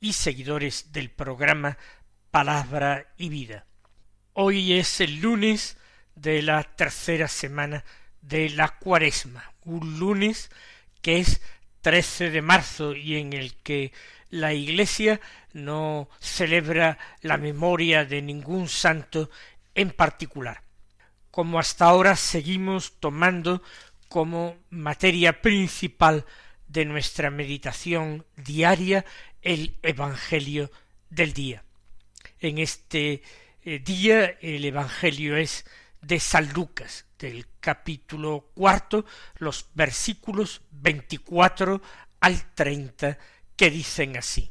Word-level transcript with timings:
y 0.00 0.12
seguidores 0.12 0.92
del 0.92 1.10
programa 1.10 1.78
Palabra 2.30 3.12
y 3.16 3.28
Vida. 3.28 3.66
Hoy 4.32 4.74
es 4.74 5.00
el 5.00 5.20
lunes 5.20 5.76
de 6.14 6.42
la 6.42 6.62
tercera 6.62 7.28
semana 7.28 7.84
de 8.20 8.50
la 8.50 8.76
cuaresma, 8.78 9.52
un 9.64 9.98
lunes 9.98 10.50
que 11.02 11.18
es 11.18 11.40
13 11.82 12.30
de 12.30 12.42
marzo 12.42 12.94
y 12.94 13.16
en 13.16 13.32
el 13.32 13.54
que 13.56 13.92
la 14.30 14.52
Iglesia 14.52 15.20
no 15.52 16.08
celebra 16.18 16.98
la 17.20 17.36
memoria 17.36 18.04
de 18.04 18.22
ningún 18.22 18.68
santo 18.68 19.30
en 19.74 19.90
particular. 19.90 20.62
Como 21.30 21.58
hasta 21.58 21.84
ahora 21.84 22.16
seguimos 22.16 22.98
tomando 23.00 23.62
como 24.08 24.56
materia 24.70 25.42
principal 25.42 26.24
de 26.68 26.84
nuestra 26.84 27.30
meditación 27.30 28.24
diaria 28.36 29.04
el 29.44 29.76
Evangelio 29.82 30.70
del 31.10 31.32
día. 31.32 31.64
En 32.40 32.58
este 32.58 33.22
eh, 33.62 33.78
día 33.78 34.24
el 34.40 34.64
Evangelio 34.64 35.36
es 35.36 35.64
de 36.00 36.18
San 36.18 36.52
Lucas, 36.52 37.06
del 37.18 37.46
capítulo 37.60 38.50
cuarto, 38.54 39.04
los 39.36 39.68
versículos 39.74 40.62
veinticuatro 40.70 41.80
al 42.20 42.54
treinta, 42.54 43.18
que 43.56 43.70
dicen 43.70 44.16
así. 44.16 44.50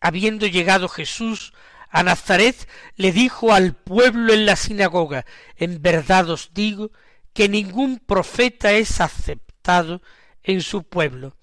Habiendo 0.00 0.46
llegado 0.46 0.88
Jesús 0.88 1.52
a 1.90 2.02
Nazaret, 2.02 2.68
le 2.96 3.12
dijo 3.12 3.52
al 3.52 3.74
pueblo 3.74 4.32
en 4.32 4.46
la 4.46 4.56
sinagoga, 4.56 5.26
en 5.56 5.82
verdad 5.82 6.30
os 6.30 6.52
digo 6.54 6.92
que 7.32 7.48
ningún 7.48 7.98
profeta 7.98 8.72
es 8.72 9.00
aceptado 9.00 10.00
en 10.42 10.62
su 10.62 10.84
pueblo. 10.84 11.36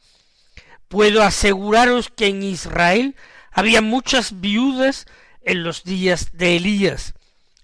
Puedo 0.93 1.23
aseguraros 1.23 2.09
que 2.09 2.27
en 2.27 2.43
Israel 2.43 3.15
había 3.51 3.81
muchas 3.81 4.41
viudas 4.41 5.07
en 5.41 5.63
los 5.63 5.83
días 5.83 6.37
de 6.37 6.57
Elías, 6.57 7.15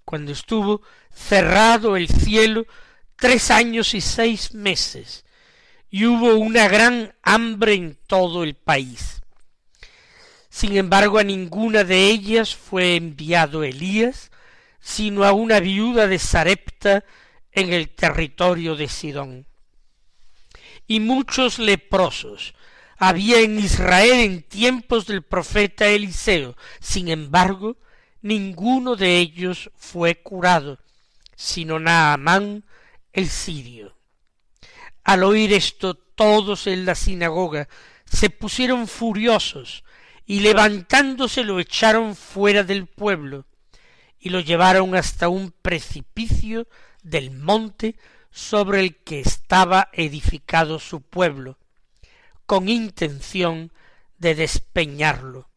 cuando 0.04 0.32
estuvo 0.32 0.82
cerrado 1.14 1.96
el 1.96 2.08
cielo 2.08 2.66
tres 3.18 3.52
años 3.52 3.94
y 3.94 4.02
seis 4.02 4.56
meses, 4.56 5.26
y 5.92 6.08
hubo 6.08 6.38
una 6.38 6.68
gran 6.68 7.14
hambre 7.22 7.76
en 7.76 8.00
todo 8.08 8.44
el 8.44 8.56
país. 8.56 9.22
Sin 10.50 10.76
embargo, 10.76 11.20
a 11.20 11.24
ninguna 11.24 11.84
de 11.84 12.08
ellas 12.08 12.56
fue 12.56 12.96
enviado 12.96 13.64
Elías, 13.64 14.32
sino 14.80 15.24
a 15.24 15.34
una 15.34 15.60
viuda 15.60 16.08
de 16.08 16.18
Sarepta 16.18 17.04
en 17.52 17.74
el 17.74 17.90
territorio 17.90 18.76
de 18.76 18.88
Sidón. 18.88 19.46
Y 20.88 21.00
muchos 21.00 21.60
leprosos 21.60 22.56
había 23.00 23.40
en 23.40 23.58
Israel 23.58 24.20
en 24.20 24.44
tiempos 24.44 25.08
del 25.08 25.24
profeta 25.24 25.88
Eliseo. 25.88 26.56
Sin 26.82 27.08
embargo, 27.08 27.78
ninguno 28.22 28.98
de 28.98 29.18
ellos 29.18 29.72
fue 29.76 30.22
curado, 30.22 30.80
sino 31.36 31.80
Naamán 31.80 32.66
el 33.14 33.30
sirio. 33.30 33.96
Al 35.06 35.24
oír 35.24 35.54
esto, 35.54 35.94
todos 35.96 36.68
en 36.68 36.86
la 36.86 36.94
sinagoga 36.94 37.70
se 38.04 38.30
pusieron 38.30 38.86
furiosos 38.88 39.86
y 40.26 40.42
levantándose 40.42 41.46
lo 41.46 41.62
echaron 41.62 42.18
fuera 42.18 42.64
del 42.64 42.86
pueblo 42.86 43.46
y 44.20 44.30
lo 44.30 44.42
llevaron 44.42 44.94
hasta 44.94 45.30
un 45.30 45.52
precipicio 45.62 46.68
del 47.02 47.32
monte 47.32 47.96
sobre 48.30 48.82
el 48.82 48.98
que 48.98 49.22
estaba 49.22 49.90
edificado 49.94 50.80
su 50.80 51.02
pueblo, 51.02 51.58
con 52.50 52.68
intención 52.68 53.72
de 54.18 54.34
despeñarlo. 54.34 55.52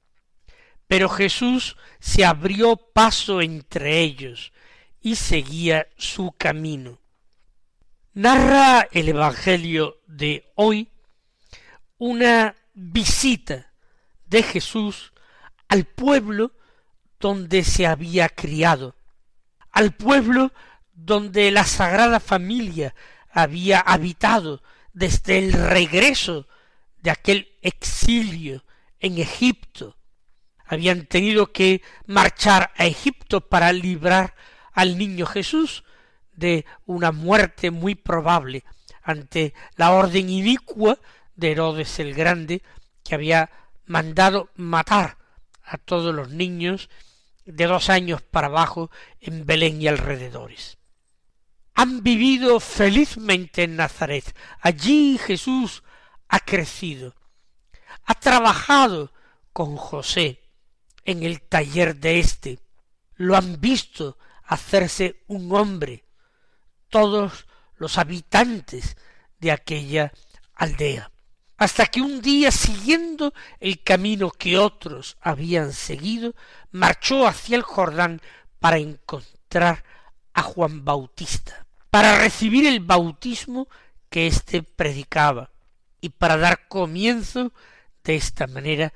Pero 0.86 1.08
Jesús 1.08 1.78
se 2.00 2.26
abrió 2.26 2.76
paso 2.76 3.40
entre 3.40 4.00
ellos 4.00 4.52
y 5.00 5.16
seguía 5.16 5.86
su 5.96 6.32
camino. 6.36 7.00
Narra 8.12 8.86
el 8.92 9.08
Evangelio 9.08 10.02
de 10.06 10.52
hoy 10.54 10.90
una 11.96 12.56
visita 12.74 13.72
de 14.26 14.42
Jesús 14.42 15.14
al 15.68 15.86
pueblo 15.86 16.52
donde 17.18 17.64
se 17.64 17.86
había 17.86 18.28
criado, 18.28 18.96
al 19.70 19.92
pueblo 19.92 20.52
donde 20.92 21.52
la 21.52 21.64
Sagrada 21.64 22.20
Familia 22.20 22.94
había 23.30 23.80
habitado 23.80 24.62
desde 24.92 25.38
el 25.38 25.54
regreso 25.54 26.46
de 27.02 27.10
aquel 27.10 27.52
exilio 27.62 28.64
en 29.00 29.18
Egipto. 29.18 29.96
Habían 30.64 31.06
tenido 31.06 31.52
que 31.52 31.82
marchar 32.06 32.72
a 32.76 32.86
Egipto 32.86 33.48
para 33.48 33.72
librar 33.72 34.34
al 34.72 34.96
niño 34.96 35.26
Jesús 35.26 35.84
de 36.32 36.64
una 36.86 37.12
muerte 37.12 37.70
muy 37.70 37.94
probable 37.94 38.64
ante 39.02 39.52
la 39.76 39.92
orden 39.92 40.30
inicua 40.30 40.98
de 41.34 41.52
Herodes 41.52 41.98
el 41.98 42.14
Grande, 42.14 42.62
que 43.04 43.14
había 43.14 43.50
mandado 43.84 44.50
matar 44.54 45.18
a 45.62 45.76
todos 45.76 46.14
los 46.14 46.30
niños 46.30 46.88
de 47.44 47.66
dos 47.66 47.90
años 47.90 48.22
para 48.22 48.46
abajo 48.46 48.90
en 49.20 49.44
Belén 49.44 49.82
y 49.82 49.88
alrededores 49.88 50.78
han 51.74 52.02
vivido 52.02 52.60
felizmente 52.60 53.64
en 53.64 53.76
Nazaret. 53.76 54.36
Allí 54.60 55.18
Jesús 55.18 55.82
ha 56.32 56.40
crecido, 56.40 57.14
ha 58.06 58.14
trabajado 58.14 59.12
con 59.52 59.76
José 59.76 60.40
en 61.04 61.24
el 61.24 61.42
taller 61.42 61.96
de 61.96 62.20
éste, 62.20 62.58
lo 63.16 63.36
han 63.36 63.60
visto 63.60 64.16
hacerse 64.44 65.22
un 65.26 65.54
hombre, 65.54 66.06
todos 66.88 67.46
los 67.76 67.98
habitantes 67.98 68.96
de 69.40 69.52
aquella 69.52 70.10
aldea, 70.54 71.12
hasta 71.58 71.84
que 71.84 72.00
un 72.00 72.22
día 72.22 72.50
siguiendo 72.50 73.34
el 73.60 73.82
camino 73.82 74.30
que 74.30 74.56
otros 74.56 75.18
habían 75.20 75.74
seguido, 75.74 76.34
marchó 76.70 77.26
hacia 77.26 77.56
el 77.56 77.62
Jordán 77.62 78.22
para 78.58 78.78
encontrar 78.78 79.84
a 80.32 80.40
Juan 80.40 80.82
Bautista, 80.82 81.66
para 81.90 82.18
recibir 82.18 82.66
el 82.66 82.80
bautismo 82.80 83.68
que 84.08 84.26
éste 84.26 84.62
predicaba 84.62 85.52
y 86.02 86.10
para 86.10 86.36
dar 86.36 86.68
comienzo 86.68 87.54
de 88.04 88.16
esta 88.16 88.46
manera 88.46 88.92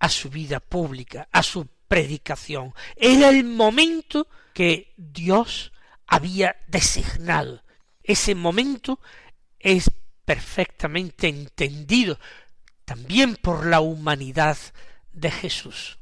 a 0.00 0.08
su 0.08 0.30
vida 0.30 0.58
pública, 0.58 1.28
a 1.30 1.44
su 1.44 1.68
predicación. 1.86 2.74
Era 2.96 3.28
el 3.28 3.44
momento 3.44 4.26
que 4.52 4.94
Dios 4.96 5.72
había 6.06 6.56
designado. 6.66 7.62
Ese 8.02 8.34
momento 8.34 8.98
es 9.60 9.90
perfectamente 10.24 11.28
entendido 11.28 12.18
también 12.84 13.36
por 13.36 13.66
la 13.66 13.80
humanidad 13.80 14.56
de 15.12 15.30
Jesús. 15.30 15.98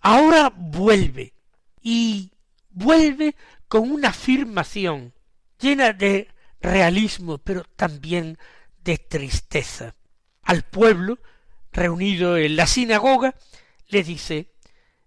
Ahora 0.00 0.50
vuelve 0.54 1.34
y 1.82 2.32
vuelve 2.70 3.36
con 3.68 3.90
una 3.90 4.08
afirmación 4.08 5.12
llena 5.58 5.92
de 5.92 6.28
realismo, 6.60 7.38
pero 7.38 7.64
también 7.76 8.38
de 8.84 8.98
tristeza. 8.98 9.94
Al 10.42 10.62
pueblo, 10.62 11.18
reunido 11.72 12.36
en 12.36 12.56
la 12.56 12.66
sinagoga, 12.66 13.34
le 13.88 14.02
dice 14.02 14.52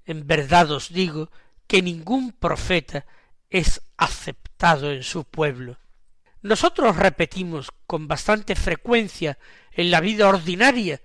En 0.06 0.28
verdad 0.28 0.72
os 0.72 0.94
digo 0.94 1.32
que 1.68 1.82
ningún 1.82 2.32
profeta 2.32 3.06
es 3.50 3.82
aceptado 3.98 4.92
en 4.92 5.04
su 5.04 5.24
pueblo. 5.24 5.80
Nosotros 6.42 6.96
repetimos 6.96 7.72
con 7.88 8.08
bastante 8.08 8.56
frecuencia 8.56 9.40
en 9.72 9.90
la 9.90 10.00
vida 10.00 10.28
ordinaria 10.28 11.02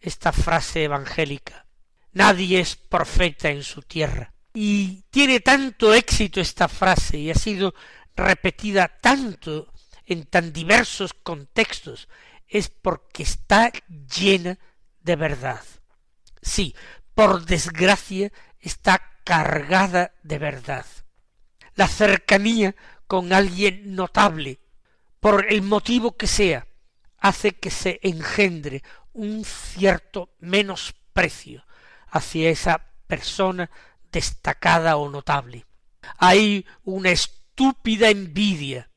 esta 0.00 0.32
frase 0.32 0.84
evangélica. 0.84 1.66
Nadie 2.12 2.60
es 2.60 2.76
profeta 2.76 3.48
en 3.48 3.62
su 3.62 3.82
tierra. 3.82 4.34
Y 4.52 5.04
tiene 5.10 5.40
tanto 5.40 5.94
éxito 5.94 6.40
esta 6.40 6.68
frase 6.68 7.16
y 7.18 7.30
ha 7.30 7.34
sido 7.34 7.74
repetida 8.14 8.88
tanto 8.88 9.71
en 10.06 10.24
tan 10.24 10.52
diversos 10.52 11.14
contextos 11.14 12.08
es 12.48 12.68
porque 12.68 13.22
está 13.22 13.72
llena 14.18 14.58
de 15.00 15.16
verdad. 15.16 15.64
Sí, 16.40 16.74
por 17.14 17.44
desgracia, 17.44 18.32
está 18.58 19.02
cargada 19.24 20.14
de 20.22 20.38
verdad. 20.38 20.86
La 21.74 21.88
cercanía 21.88 22.74
con 23.06 23.32
alguien 23.32 23.94
notable, 23.94 24.60
por 25.20 25.50
el 25.52 25.62
motivo 25.62 26.16
que 26.16 26.26
sea, 26.26 26.66
hace 27.18 27.52
que 27.52 27.70
se 27.70 28.00
engendre 28.02 28.82
un 29.12 29.44
cierto 29.44 30.34
menosprecio 30.40 31.64
hacia 32.08 32.50
esa 32.50 32.90
persona 33.06 33.70
destacada 34.10 34.96
o 34.96 35.08
notable. 35.08 35.66
Hay 36.18 36.66
una 36.84 37.10
estúpida 37.10 38.10
envidia, 38.10 38.90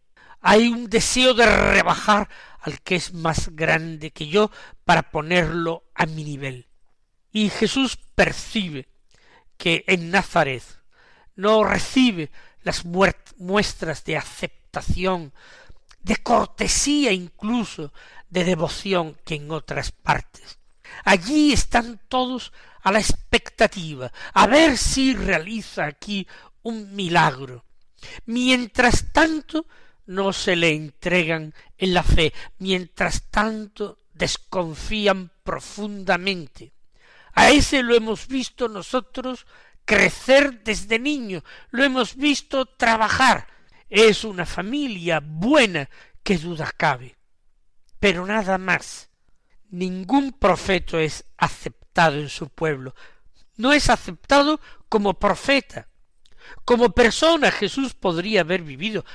hay 0.47 0.67
un 0.67 0.91
deseo 0.91 1.33
de 1.33 1.47
rebajar 1.47 2.29
al 2.61 2.79
que 2.81 2.95
es 2.95 3.15
más 3.15 3.49
grande 3.55 4.11
que 4.11 4.27
yo 4.27 4.51
para 4.83 5.09
ponerlo 5.09 5.85
a 5.95 6.05
mi 6.05 6.23
nivel. 6.23 6.67
Y 7.31 7.49
Jesús 7.49 7.97
percibe 8.13 8.87
que 9.57 9.83
en 9.87 10.11
Nazaret 10.11 10.61
no 11.35 11.63
recibe 11.63 12.29
las 12.61 12.85
muestras 12.85 14.03
de 14.03 14.17
aceptación, 14.17 15.33
de 16.01 16.17
cortesía 16.17 17.11
incluso, 17.11 17.91
de 18.29 18.43
devoción 18.43 19.17
que 19.25 19.33
en 19.35 19.49
otras 19.49 19.91
partes. 19.91 20.59
Allí 21.05 21.53
están 21.53 21.99
todos 22.07 22.53
a 22.83 22.91
la 22.91 22.99
expectativa, 22.99 24.11
a 24.35 24.45
ver 24.45 24.77
si 24.77 25.15
realiza 25.15 25.87
aquí 25.87 26.27
un 26.61 26.95
milagro. 26.95 27.65
Mientras 28.27 29.11
tanto, 29.11 29.65
no 30.05 30.33
se 30.33 30.55
le 30.55 30.73
entregan 30.73 31.53
en 31.77 31.93
la 31.93 32.03
fe, 32.03 32.33
mientras 32.59 33.29
tanto 33.29 33.99
desconfían 34.13 35.31
profundamente. 35.43 36.73
A 37.33 37.51
ese 37.51 37.83
lo 37.83 37.95
hemos 37.95 38.27
visto 38.27 38.67
nosotros 38.67 39.45
crecer 39.83 40.63
desde 40.63 40.99
niño, 40.99 41.43
lo 41.69 41.83
hemos 41.83 42.15
visto 42.15 42.65
trabajar. 42.65 43.47
Es 43.89 44.23
una 44.23 44.45
familia 44.45 45.21
buena, 45.23 45.89
que 46.23 46.37
duda 46.37 46.73
cabe. 46.75 47.15
Pero 47.99 48.25
nada 48.25 48.57
más. 48.57 49.09
Ningún 49.69 50.31
profeta 50.31 51.01
es 51.01 51.25
aceptado 51.37 52.17
en 52.17 52.29
su 52.29 52.49
pueblo. 52.49 52.95
No 53.57 53.73
es 53.73 53.89
aceptado 53.89 54.59
como 54.89 55.19
profeta. 55.19 55.89
Como 56.63 56.91
persona 56.91 57.51
Jesús 57.51 57.93
podría 57.93 58.41
haber 58.41 58.63
vivido 58.63 59.05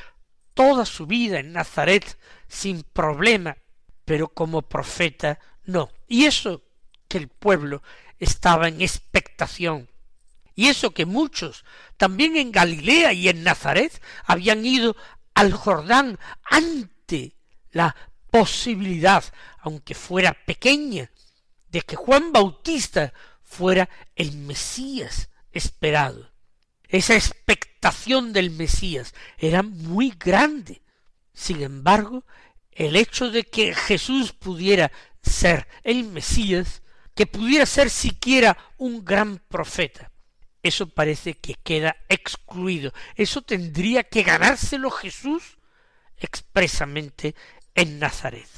toda 0.60 0.84
su 0.84 1.06
vida 1.06 1.40
en 1.40 1.54
Nazaret 1.54 2.18
sin 2.46 2.82
problema, 2.82 3.56
pero 4.04 4.28
como 4.28 4.60
profeta 4.60 5.38
no. 5.64 5.88
Y 6.06 6.26
eso 6.26 6.62
que 7.08 7.16
el 7.16 7.28
pueblo 7.28 7.82
estaba 8.18 8.68
en 8.68 8.82
expectación. 8.82 9.88
Y 10.54 10.68
eso 10.68 10.90
que 10.90 11.06
muchos, 11.06 11.64
también 11.96 12.36
en 12.36 12.52
Galilea 12.52 13.14
y 13.14 13.30
en 13.30 13.42
Nazaret, 13.42 14.02
habían 14.26 14.66
ido 14.66 14.96
al 15.32 15.54
Jordán 15.54 16.18
ante 16.42 17.36
la 17.70 17.96
posibilidad, 18.30 19.24
aunque 19.60 19.94
fuera 19.94 20.36
pequeña, 20.44 21.10
de 21.70 21.80
que 21.80 21.96
Juan 21.96 22.32
Bautista 22.34 23.14
fuera 23.42 23.88
el 24.14 24.36
Mesías 24.36 25.30
esperado. 25.52 26.30
Esa 26.86 27.14
expectación 27.80 28.34
del 28.34 28.50
Mesías 28.50 29.14
era 29.38 29.62
muy 29.62 30.12
grande. 30.18 30.82
Sin 31.32 31.62
embargo, 31.62 32.24
el 32.72 32.94
hecho 32.94 33.30
de 33.30 33.44
que 33.44 33.74
Jesús 33.74 34.32
pudiera 34.32 34.92
ser 35.22 35.66
el 35.82 36.04
Mesías, 36.04 36.82
que 37.14 37.26
pudiera 37.26 37.64
ser 37.64 37.88
siquiera 37.88 38.58
un 38.76 39.02
gran 39.02 39.38
profeta, 39.38 40.10
eso 40.62 40.90
parece 40.90 41.38
que 41.38 41.54
queda 41.54 41.96
excluido. 42.10 42.92
Eso 43.16 43.40
tendría 43.40 44.04
que 44.04 44.24
ganárselo 44.24 44.90
Jesús 44.90 45.56
expresamente 46.18 47.34
en 47.74 47.98
Nazaret. 47.98 48.48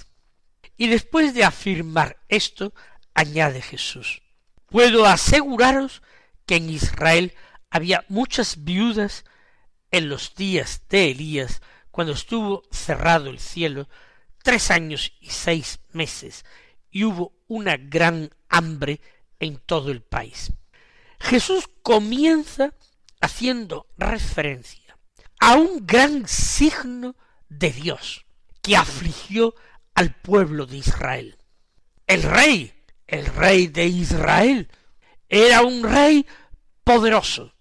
Y 0.77 0.89
después 0.89 1.33
de 1.33 1.45
afirmar 1.45 2.19
esto, 2.29 2.75
añade 3.15 3.63
Jesús, 3.63 4.21
puedo 4.67 5.07
aseguraros 5.07 6.03
que 6.45 6.57
en 6.57 6.71
Israel 6.71 7.35
había 7.73 8.05
muchas 8.09 8.65
viudas 8.65 9.25
en 9.91 10.11
los 10.11 10.35
días 10.35 10.83
de 10.91 11.11
Elías, 11.11 11.63
cuando 11.91 12.13
estuvo 12.13 12.65
cerrado 12.71 13.31
el 13.31 13.39
cielo, 13.39 13.89
tres 14.43 14.71
años 14.71 15.15
y 15.21 15.31
seis 15.31 15.81
meses, 15.93 16.45
y 16.91 17.05
hubo 17.05 17.33
una 17.49 17.79
gran 17.79 18.29
hambre 18.51 19.01
en 19.41 19.57
todo 19.57 19.91
el 19.91 20.03
país. 20.03 20.53
Jesús 21.19 21.65
comienza 21.83 22.75
haciendo 23.23 23.87
referencia 23.97 24.99
a 25.41 25.55
un 25.55 25.87
gran 25.87 26.29
signo 26.29 27.17
de 27.49 27.71
Dios 27.71 28.27
que 28.61 28.77
afligió 28.77 29.55
al 29.95 30.15
pueblo 30.15 30.67
de 30.67 30.77
Israel. 30.77 31.39
El 32.07 32.23
rey, 32.23 32.75
el 33.07 33.25
rey 33.25 33.69
de 33.69 33.87
Israel, 33.87 34.69
era 35.31 35.63
un 35.63 35.83
rey 35.83 36.27
poderoso, 36.85 37.52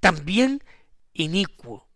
también 0.00 0.64
inicuo. 1.12 1.88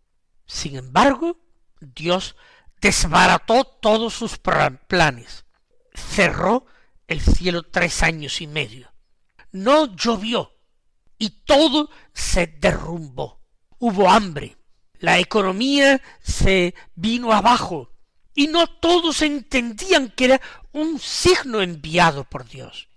Sin 0.45 0.77
embargo, 0.77 1.37
Dios 1.79 2.35
desbarató 2.81 3.63
todos 3.65 4.13
sus 4.13 4.37
planes, 4.37 5.45
cerró 5.93 6.65
el 7.07 7.21
cielo 7.21 7.63
tres 7.63 8.03
años 8.03 8.41
y 8.41 8.47
medio, 8.47 8.93
no 9.51 9.95
llovió 9.95 10.51
y 11.17 11.29
todo 11.45 11.89
se 12.13 12.47
derrumbó. 12.47 13.41
Hubo 13.79 14.09
hambre, 14.09 14.57
la 14.99 15.19
economía 15.19 16.01
se 16.21 16.75
vino 16.95 17.33
abajo 17.33 17.91
y 18.33 18.47
no 18.47 18.67
todos 18.67 19.21
entendían 19.21 20.09
que 20.09 20.25
era 20.25 20.41
un 20.71 20.99
signo 20.99 21.61
enviado 21.61 22.23
por 22.25 22.47
Dios, 22.47 22.89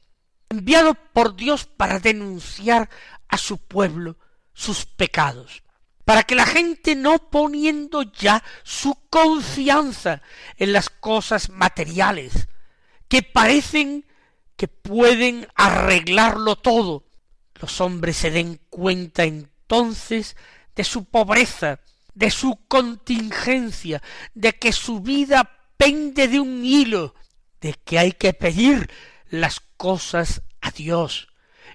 enviado 0.48 0.94
por 0.94 1.36
Dios 1.36 1.66
para 1.66 1.98
denunciar 1.98 2.88
a 3.28 3.38
su 3.38 3.58
pueblo 3.58 4.16
sus 4.58 4.86
pecados, 4.86 5.62
para 6.04 6.24
que 6.24 6.34
la 6.34 6.44
gente 6.44 6.96
no 6.96 7.30
poniendo 7.30 8.02
ya 8.02 8.42
su 8.64 8.98
confianza 9.08 10.20
en 10.56 10.72
las 10.72 10.90
cosas 10.90 11.48
materiales, 11.48 12.48
que 13.06 13.22
parecen 13.22 14.04
que 14.56 14.66
pueden 14.66 15.46
arreglarlo 15.54 16.56
todo, 16.56 17.04
los 17.54 17.80
hombres 17.80 18.16
se 18.16 18.32
den 18.32 18.60
cuenta 18.68 19.22
entonces 19.22 20.36
de 20.74 20.82
su 20.82 21.04
pobreza, 21.04 21.78
de 22.14 22.32
su 22.32 22.58
contingencia, 22.66 24.02
de 24.34 24.54
que 24.54 24.72
su 24.72 25.00
vida 25.00 25.68
pende 25.76 26.26
de 26.26 26.40
un 26.40 26.64
hilo, 26.64 27.14
de 27.60 27.74
que 27.74 28.00
hay 28.00 28.10
que 28.10 28.32
pedir 28.32 28.90
las 29.30 29.60
cosas 29.76 30.42
a 30.60 30.72
Dios, 30.72 31.27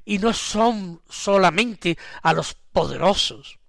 y 0.06 0.20
no 0.20 0.34
son 0.34 1.02
solamente 1.10 1.98
a 2.22 2.34
los 2.34 2.54
poderosos, 2.54 3.60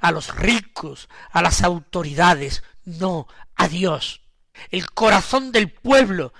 a 0.00 0.10
los 0.10 0.34
ricos, 0.34 1.08
a 1.30 1.42
las 1.42 1.62
autoridades, 1.62 2.62
no, 2.84 3.28
a 3.56 3.68
Dios. 3.68 4.22
El 4.70 4.90
corazón 4.90 5.52
del 5.52 5.70
pueblo, 5.70 6.32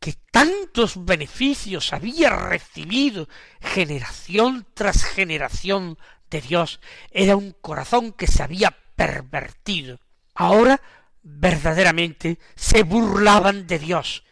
que 0.00 0.14
tantos 0.30 1.04
beneficios 1.04 1.92
había 1.92 2.30
recibido 2.30 3.28
generación 3.60 4.66
tras 4.74 5.04
generación 5.04 5.98
de 6.30 6.40
Dios, 6.40 6.80
era 7.10 7.36
un 7.36 7.52
corazón 7.52 8.12
que 8.12 8.26
se 8.26 8.42
había 8.42 8.76
pervertido. 8.94 10.00
Ahora 10.34 10.80
verdaderamente 11.22 12.38
se 12.54 12.82
burlaban 12.82 13.66
de 13.66 13.78
Dios 13.78 14.22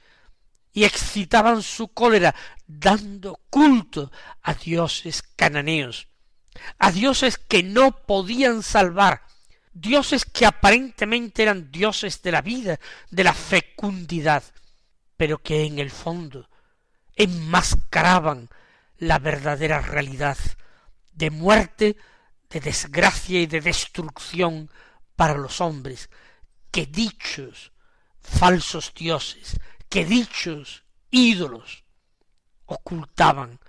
y 0.75 0.85
excitaban 0.85 1.63
su 1.63 1.89
cólera 1.89 2.35
dando 2.67 3.41
culto 3.49 4.11
a 4.43 4.55
dioses 4.55 5.23
cananeos, 5.23 6.09
a 6.79 6.91
dioses 6.91 7.39
que 7.39 7.63
no 7.63 7.93
podían 8.05 8.63
salvar, 8.65 9.23
dioses 9.73 10.25
que 10.25 10.45
aparentemente 10.45 11.45
eran 11.45 11.71
dioses 11.71 12.21
de 12.23 12.33
la 12.33 12.43
vida, 12.43 12.81
de 13.09 13.25
la 13.25 13.33
fecundidad, 13.33 14.43
pero 15.17 15.39
que 15.39 15.65
en 15.65 15.79
el 15.79 15.93
fondo 15.93 16.51
enmascaraban 17.15 18.51
la 18.99 19.21
verdadera 19.21 19.81
realidad 19.81 20.39
de 21.13 21.31
muerte, 21.31 21.97
de 22.51 22.59
desgracia 22.59 23.41
y 23.41 23.47
de 23.47 23.61
destrucción 23.61 24.69
para 25.15 25.35
los 25.35 25.61
hombres, 25.61 26.11
que 26.73 26.87
dichos 26.87 27.71
falsos 28.21 28.93
dioses, 28.93 29.61
que 29.95 30.05
dichos 30.05 30.83
ídolos 31.13 31.85
ocultaban 32.67 33.61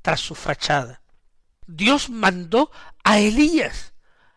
tras 0.00 0.18
su 0.18 0.34
fachada. 0.34 1.02
Dios 1.66 2.08
mandó 2.08 2.70
a 3.02 3.18
Elías 3.18 3.92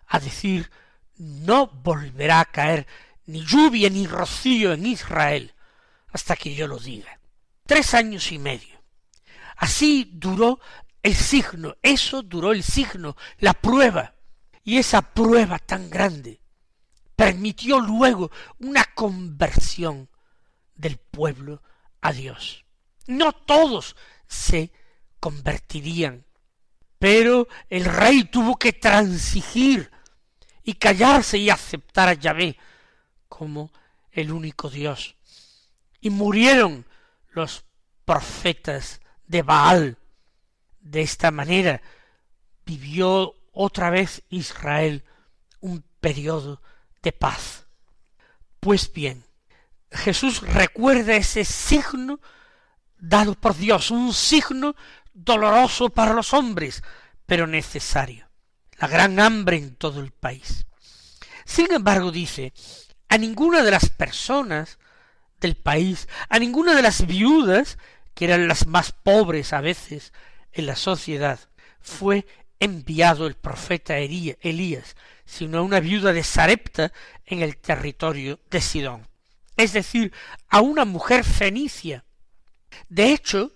a 0.08 0.20
decir 0.20 0.70
no 1.16 1.68
volverá 1.68 2.42
a 2.42 2.52
caer 2.52 2.86
ni 3.28 3.46
lluvia 3.46 3.90
ni 3.90 4.06
rocío 4.08 4.74
en 4.74 4.88
Israel 4.88 5.56
hasta 6.10 6.36
que 6.36 6.54
yo 6.54 6.68
lo 6.68 6.80
diga. 6.80 7.18
Tres 7.66 7.94
años 7.94 8.30
y 8.34 8.40
medio. 8.40 8.84
Así 9.56 10.12
duró 10.16 10.60
el 11.02 11.16
signo, 11.16 11.78
eso 11.82 12.24
duró 12.24 12.52
el 12.52 12.62
signo, 12.62 13.16
la 13.38 13.54
prueba. 13.54 14.16
Y 14.66 14.80
esa 14.80 15.02
prueba 15.02 15.60
tan 15.60 15.90
grande 15.90 16.42
permitió 17.16 17.80
luego 17.80 18.32
una 18.60 18.84
conversión 18.94 20.10
del 20.78 20.98
pueblo 20.98 21.62
a 22.02 22.14
Dios. 22.14 22.66
No 23.08 23.34
todos 23.34 23.96
se 24.28 24.72
convertirían, 25.20 26.26
pero 27.00 27.48
el 27.70 27.86
rey 27.86 28.24
tuvo 28.24 28.58
que 28.58 28.74
transigir 28.74 29.92
y 30.64 30.74
callarse 30.74 31.38
y 31.38 31.50
aceptar 31.50 32.10
a 32.10 32.14
Yahvé 32.14 32.58
como 33.28 33.72
el 34.12 34.32
único 34.32 34.70
Dios. 34.70 35.16
Y 36.02 36.10
murieron 36.10 36.86
los 37.30 37.66
profetas 38.06 39.02
de 39.26 39.42
Baal. 39.42 39.98
De 40.80 41.02
esta 41.02 41.32
manera 41.32 41.82
vivió 42.66 43.36
otra 43.52 43.90
vez 43.90 44.24
Israel 44.30 45.04
un 45.60 45.84
periodo 46.00 46.62
de 47.02 47.12
paz. 47.12 47.66
Pues 48.60 48.92
bien, 48.92 49.27
Jesús 49.92 50.42
recuerda 50.42 51.16
ese 51.16 51.46
signo 51.46 52.20
dado 52.98 53.36
por 53.36 53.56
Dios, 53.56 53.92
un 53.92 54.14
signo 54.14 54.76
doloroso 55.14 55.90
para 55.90 56.14
los 56.14 56.34
hombres, 56.34 56.84
pero 57.26 57.48
necesario. 57.48 58.30
La 58.78 58.88
gran 58.88 59.20
hambre 59.20 59.58
en 59.58 59.76
todo 59.76 60.02
el 60.02 60.12
país. 60.12 60.66
Sin 61.46 61.72
embargo, 61.72 62.12
dice, 62.12 62.54
a 63.10 63.18
ninguna 63.18 63.64
de 63.64 63.72
las 63.72 63.90
personas 63.90 64.78
del 65.40 65.56
país, 65.56 66.08
a 66.30 66.40
ninguna 66.40 66.76
de 66.76 66.82
las 66.82 67.08
viudas, 67.08 67.78
que 68.14 68.26
eran 68.26 68.48
las 68.48 68.68
más 68.68 68.92
pobres 68.92 69.54
a 69.54 69.62
veces 69.62 70.14
en 70.52 70.66
la 70.66 70.76
sociedad, 70.76 71.40
fue 71.80 72.26
enviado 72.60 73.28
el 73.28 73.36
profeta 73.36 73.98
Elías, 73.98 74.96
sino 75.26 75.60
a 75.60 75.62
una 75.62 75.80
viuda 75.80 76.14
de 76.14 76.24
Sarepta 76.24 76.92
en 77.26 77.42
el 77.42 77.58
territorio 77.58 78.40
de 78.50 78.62
Sidón, 78.62 79.08
es 79.58 79.74
decir, 79.74 80.14
a 80.48 80.62
una 80.62 80.86
mujer 80.86 81.24
fenicia. 81.24 82.06
De 82.88 83.12
hecho, 83.12 83.54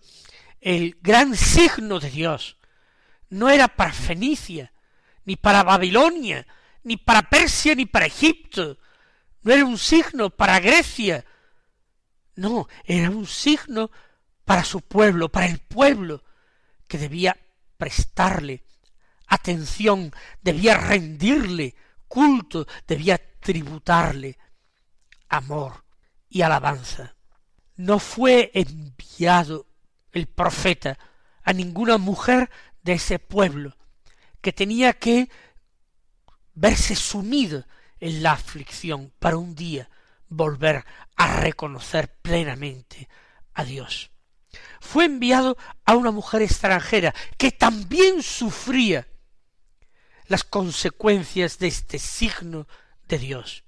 el 0.59 0.97
gran 1.01 1.35
signo 1.35 1.99
de 1.99 2.09
Dios 2.09 2.57
no 3.29 3.49
era 3.49 3.67
para 3.67 3.93
Fenicia, 3.93 4.73
ni 5.25 5.35
para 5.35 5.63
Babilonia, 5.63 6.45
ni 6.83 6.97
para 6.97 7.21
Persia, 7.21 7.75
ni 7.75 7.85
para 7.85 8.07
Egipto, 8.07 8.79
no 9.43 9.53
era 9.53 9.63
un 9.63 9.77
signo 9.77 10.31
para 10.31 10.59
Grecia, 10.59 11.23
no, 12.35 12.67
era 12.83 13.09
un 13.09 13.27
signo 13.27 13.91
para 14.43 14.63
su 14.63 14.81
pueblo, 14.81 15.29
para 15.29 15.45
el 15.45 15.59
pueblo, 15.59 16.23
que 16.87 16.97
debía 16.97 17.37
prestarle 17.77 18.63
atención, 19.27 20.13
debía 20.41 20.77
rendirle 20.77 21.75
culto, 22.07 22.67
debía 22.87 23.19
tributarle 23.39 24.37
amor 25.29 25.90
y 26.31 26.41
alabanza. 26.41 27.15
No 27.75 27.99
fue 27.99 28.51
enviado 28.53 29.67
el 30.13 30.27
profeta 30.27 30.97
a 31.43 31.53
ninguna 31.53 31.97
mujer 31.97 32.49
de 32.83 32.93
ese 32.93 33.19
pueblo, 33.19 33.77
que 34.39 34.53
tenía 34.53 34.93
que 34.93 35.29
verse 36.53 36.95
sumido 36.95 37.65
en 37.99 38.23
la 38.23 38.31
aflicción 38.31 39.13
para 39.19 39.37
un 39.37 39.55
día 39.55 39.89
volver 40.29 40.85
a 41.17 41.39
reconocer 41.41 42.15
plenamente 42.21 43.09
a 43.53 43.65
Dios. 43.65 44.11
Fue 44.79 45.05
enviado 45.05 45.57
a 45.85 45.95
una 45.95 46.11
mujer 46.11 46.41
extranjera 46.41 47.13
que 47.37 47.51
también 47.51 48.23
sufría 48.23 49.07
las 50.27 50.43
consecuencias 50.45 51.59
de 51.59 51.67
este 51.67 51.99
signo 51.99 52.67
de 53.07 53.17
Dios. 53.17 53.65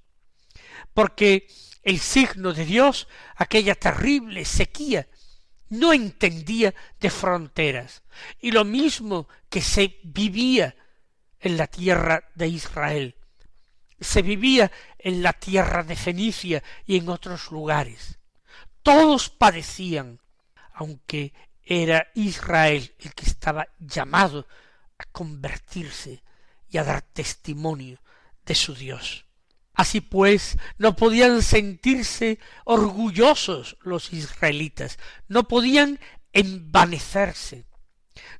Porque 0.94 1.48
el 1.84 2.00
signo 2.00 2.54
de 2.54 2.66
Dios, 2.66 3.08
aquella 3.36 3.76
terrible 3.76 4.46
sequía, 4.46 5.08
no 5.70 5.92
entendía 5.92 6.74
de 7.00 7.10
fronteras. 7.10 8.04
Y 8.40 8.52
lo 8.52 8.64
mismo 8.64 9.28
que 9.50 9.62
se 9.62 10.00
vivía 10.04 10.76
en 11.40 11.58
la 11.58 11.68
tierra 11.68 12.30
de 12.36 12.48
Israel, 12.48 13.16
se 14.00 14.22
vivía 14.22 14.72
en 14.98 15.22
la 15.22 15.34
tierra 15.34 15.84
de 15.84 15.96
Fenicia 15.96 16.64
y 16.86 16.98
en 16.98 17.10
otros 17.10 17.52
lugares. 17.52 18.20
Todos 18.82 19.30
padecían, 19.30 20.20
aunque 20.74 21.34
era 21.64 22.08
Israel 22.16 22.94
el 23.00 23.14
que 23.14 23.26
estaba 23.26 23.68
llamado 23.80 24.48
a 24.98 25.06
convertirse 25.06 26.24
y 26.70 26.78
a 26.78 26.84
dar 26.84 27.02
testimonio 27.02 28.00
de 28.46 28.56
su 28.56 28.76
Dios. 28.76 29.26
Así 29.74 30.02
pues, 30.02 30.58
no 30.78 30.96
podían 30.96 31.42
sentirse 31.42 32.40
orgullosos 32.64 33.78
los 33.82 34.14
israelitas, 34.14 35.00
no 35.28 35.48
podían 35.48 36.00
envanecerse. 36.32 37.66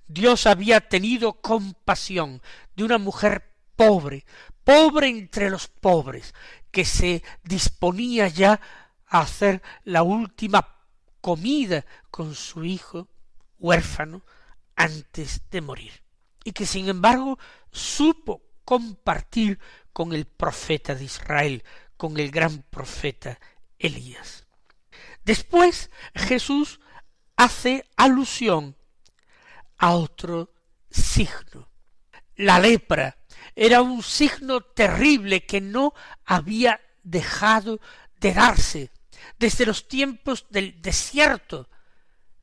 Dios 0.08 0.46
había 0.46 0.82
tenido 0.82 1.34
compasión 1.34 2.42
de 2.76 2.84
una 2.84 3.00
mujer 3.00 3.52
pobre, 3.76 4.26
pobre 4.64 5.08
entre 5.08 5.50
los 5.50 5.68
pobres, 5.68 6.34
que 6.72 6.86
se 6.86 7.24
disponía 7.44 8.28
ya 8.28 8.60
a 9.08 9.22
hacer 9.22 9.62
la 9.84 10.04
última 10.04 10.68
comida 11.22 11.86
con 12.12 12.36
su 12.36 12.64
hijo 12.64 13.08
huérfano 13.58 14.24
antes 14.76 15.42
de 15.50 15.62
morir, 15.62 16.04
y 16.44 16.52
que 16.52 16.66
sin 16.66 16.90
embargo 16.90 17.40
supo 17.72 18.44
compartir 18.66 19.60
con 19.94 20.14
el 20.14 20.26
profeta 20.26 20.96
de 20.96 21.06
Israel, 21.06 21.64
con 21.96 22.20
el 22.20 22.32
gran 22.32 22.64
profeta 22.64 23.40
Elías. 23.80 24.46
Después 25.24 25.90
Jesús 26.16 26.80
hace 27.38 27.86
alusión 27.96 28.76
a 29.78 29.92
otro 29.92 30.54
signo, 30.90 31.70
la 32.36 32.60
lepra 32.60 33.18
era 33.56 33.82
un 33.82 34.02
signo 34.02 34.62
terrible 34.62 35.46
que 35.46 35.62
no 35.62 35.94
había 36.26 36.82
dejado 37.04 37.80
de 38.20 38.34
darse 38.34 38.92
desde 39.38 39.66
los 39.66 39.88
tiempos 39.88 40.48
del 40.50 40.82
desierto, 40.82 41.70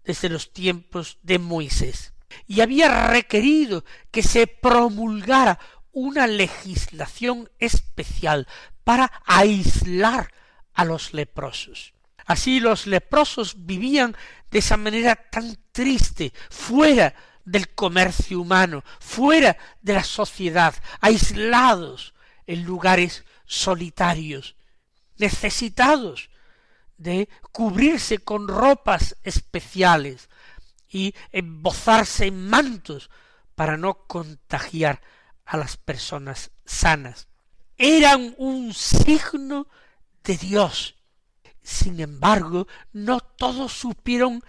desde 0.04 0.28
los 0.28 0.52
tiempos 0.52 1.18
de 1.22 1.38
Moisés, 1.38 2.14
y 2.46 2.60
había 2.60 3.08
requerido 3.08 3.84
que 4.10 4.22
se 4.22 4.46
promulgara 4.46 5.58
una 5.92 6.26
legislación 6.26 7.50
especial 7.58 8.46
para 8.84 9.12
aislar 9.24 10.32
a 10.74 10.84
los 10.84 11.12
leprosos. 11.12 11.94
Así 12.26 12.60
los 12.60 12.86
leprosos 12.86 13.66
vivían 13.66 14.16
de 14.50 14.60
esa 14.60 14.76
manera 14.76 15.16
tan 15.16 15.58
triste, 15.72 16.32
fuera 16.48 17.14
del 17.44 17.74
comercio 17.74 18.40
humano, 18.40 18.84
fuera 19.00 19.56
de 19.82 19.94
la 19.94 20.04
sociedad, 20.04 20.74
aislados 21.00 22.14
en 22.46 22.64
lugares 22.64 23.24
solitarios, 23.46 24.56
necesitados 25.16 26.30
de 26.98 27.28
cubrirse 27.52 28.18
con 28.18 28.46
ropas 28.46 29.16
especiales 29.22 30.28
y 30.88 31.14
embozarse 31.32 32.26
en 32.26 32.48
mantos 32.48 33.10
para 33.54 33.76
no 33.76 34.06
contagiar 34.06 35.00
a 35.50 35.56
las 35.56 35.76
personas 35.76 36.52
sanas. 36.64 37.26
Eran 37.76 38.36
un 38.38 38.72
signo 38.72 39.66
de 40.22 40.36
Dios. 40.36 40.94
Sin 41.60 41.98
embargo, 41.98 42.68
no 42.92 43.18
todos 43.18 43.72
supieron 43.72 44.44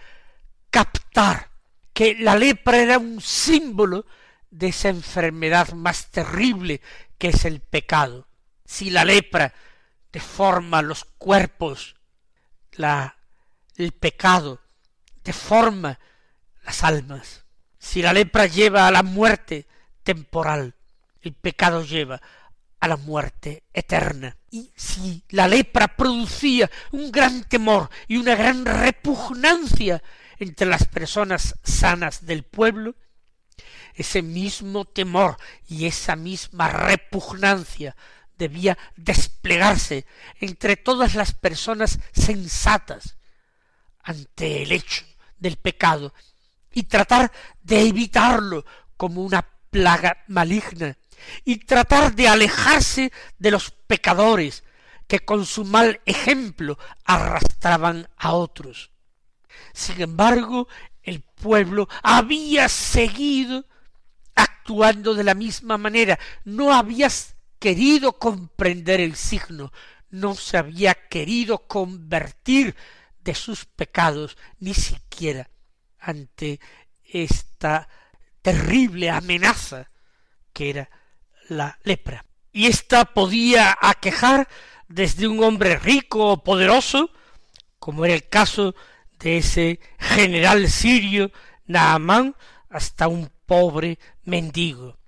captar 0.70 1.50
que 1.92 2.14
la 2.14 2.36
lepra 2.36 2.78
era 2.78 2.98
un 2.98 3.20
símbolo 3.20 4.06
de 4.48 4.68
esa 4.68 4.90
enfermedad 4.90 5.72
más 5.72 6.06
terrible 6.12 6.80
que 7.18 7.30
es 7.30 7.44
el 7.46 7.58
pecado. 7.58 8.28
Si 8.64 8.88
la 8.88 9.04
lepra 9.04 9.52
deforma 10.12 10.82
los 10.82 11.04
cuerpos, 11.18 11.96
la, 12.74 13.16
el 13.74 13.90
pecado 13.90 14.60
deforma 15.24 15.98
las 16.62 16.84
almas. 16.84 17.44
Si 17.76 18.02
la 18.02 18.12
lepra 18.12 18.46
lleva 18.46 18.86
a 18.86 18.92
la 18.92 19.02
muerte 19.02 19.66
temporal, 20.04 20.76
el 21.22 21.34
pecado 21.34 21.82
lleva 21.84 22.20
a 22.80 22.88
la 22.88 22.96
muerte 22.96 23.62
eterna. 23.72 24.36
Y 24.50 24.72
si 24.76 25.24
la 25.30 25.46
lepra 25.46 25.96
producía 25.96 26.70
un 26.90 27.12
gran 27.12 27.44
temor 27.44 27.88
y 28.08 28.16
una 28.16 28.34
gran 28.34 28.64
repugnancia 28.64 30.02
entre 30.38 30.66
las 30.66 30.86
personas 30.86 31.54
sanas 31.62 32.26
del 32.26 32.42
pueblo, 32.42 32.96
ese 33.94 34.22
mismo 34.22 34.84
temor 34.84 35.36
y 35.68 35.86
esa 35.86 36.16
misma 36.16 36.68
repugnancia 36.68 37.94
debía 38.36 38.76
desplegarse 38.96 40.04
entre 40.40 40.76
todas 40.76 41.14
las 41.14 41.34
personas 41.34 42.00
sensatas 42.12 43.16
ante 44.02 44.62
el 44.62 44.72
hecho 44.72 45.04
del 45.38 45.56
pecado 45.56 46.12
y 46.72 46.84
tratar 46.84 47.30
de 47.62 47.82
evitarlo 47.82 48.64
como 48.96 49.22
una 49.22 49.46
plaga 49.70 50.24
maligna 50.26 50.96
y 51.44 51.56
tratar 51.56 52.14
de 52.14 52.28
alejarse 52.28 53.12
de 53.38 53.50
los 53.50 53.70
pecadores 53.70 54.64
que 55.06 55.20
con 55.20 55.44
su 55.44 55.64
mal 55.64 56.00
ejemplo 56.06 56.78
arrastraban 57.04 58.08
a 58.16 58.32
otros. 58.32 58.90
Sin 59.72 60.00
embargo, 60.00 60.68
el 61.02 61.20
pueblo 61.20 61.88
había 62.02 62.68
seguido 62.68 63.66
actuando 64.34 65.14
de 65.14 65.24
la 65.24 65.34
misma 65.34 65.76
manera, 65.76 66.18
no 66.44 66.72
había 66.72 67.08
querido 67.58 68.18
comprender 68.18 69.00
el 69.00 69.16
signo, 69.16 69.72
no 70.10 70.34
se 70.34 70.56
había 70.56 70.94
querido 70.94 71.66
convertir 71.66 72.76
de 73.20 73.34
sus 73.34 73.64
pecados, 73.66 74.36
ni 74.58 74.74
siquiera 74.74 75.50
ante 75.98 76.60
esta 77.04 77.88
terrible 78.40 79.10
amenaza 79.10 79.90
que 80.52 80.70
era 80.70 80.90
la 81.56 81.78
lepra. 81.84 82.24
Y 82.52 82.66
ésta 82.66 83.04
podía 83.04 83.76
aquejar 83.80 84.48
desde 84.88 85.26
un 85.26 85.42
hombre 85.42 85.78
rico 85.78 86.32
o 86.32 86.42
poderoso, 86.42 87.10
como 87.78 88.04
era 88.04 88.14
el 88.14 88.28
caso 88.28 88.74
de 89.18 89.38
ese 89.38 89.80
general 89.98 90.68
sirio 90.68 91.30
Naamán, 91.66 92.36
hasta 92.68 93.08
un 93.08 93.30
pobre 93.46 93.98
mendigo. 94.24 94.98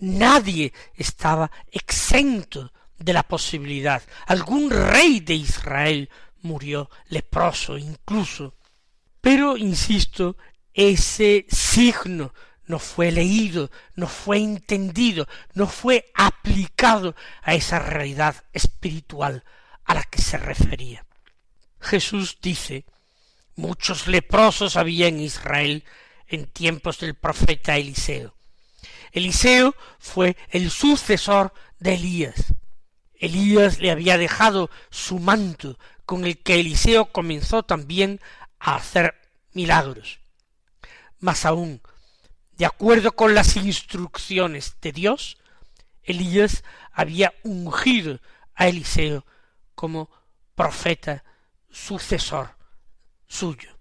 Nadie 0.00 0.72
estaba 0.94 1.50
exento 1.70 2.72
de 2.98 3.12
la 3.12 3.22
posibilidad. 3.22 4.02
Algún 4.26 4.70
rey 4.70 5.20
de 5.20 5.34
Israel 5.34 6.10
murió 6.42 6.90
leproso 7.08 7.78
incluso. 7.78 8.56
Pero, 9.20 9.56
insisto, 9.56 10.36
ese 10.72 11.46
signo 11.48 12.34
no 12.66 12.78
fue 12.78 13.10
leído, 13.12 13.70
no 13.94 14.06
fue 14.06 14.38
entendido, 14.38 15.28
no 15.52 15.66
fue 15.66 16.10
aplicado 16.14 17.14
a 17.42 17.54
esa 17.54 17.78
realidad 17.78 18.44
espiritual 18.52 19.44
a 19.84 19.94
la 19.94 20.02
que 20.04 20.22
se 20.22 20.38
refería. 20.38 21.04
Jesús 21.80 22.38
dice, 22.40 22.84
muchos 23.56 24.06
leprosos 24.06 24.76
había 24.76 25.08
en 25.08 25.20
Israel 25.20 25.84
en 26.26 26.46
tiempos 26.46 26.98
del 27.00 27.14
profeta 27.14 27.76
Eliseo. 27.76 28.34
Eliseo 29.12 29.74
fue 29.98 30.36
el 30.50 30.70
sucesor 30.70 31.52
de 31.78 31.94
Elías. 31.94 32.54
Elías 33.14 33.78
le 33.78 33.90
había 33.90 34.18
dejado 34.18 34.70
su 34.90 35.18
manto 35.18 35.78
con 36.04 36.24
el 36.24 36.38
que 36.42 36.60
Eliseo 36.60 37.06
comenzó 37.06 37.62
también 37.62 38.20
a 38.58 38.76
hacer 38.76 39.14
milagros. 39.52 40.18
Más 41.20 41.44
aún, 41.44 41.80
de 42.56 42.66
acuerdo 42.66 43.12
con 43.12 43.34
las 43.34 43.56
instrucciones 43.56 44.76
de 44.80 44.92
Dios, 44.92 45.38
Elías 46.02 46.62
había 46.92 47.32
ungido 47.42 48.20
a 48.54 48.68
Eliseo 48.68 49.24
como 49.74 50.10
profeta 50.54 51.24
sucesor 51.70 52.56
suyo. 53.26 53.76